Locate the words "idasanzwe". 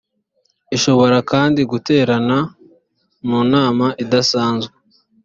4.03-4.73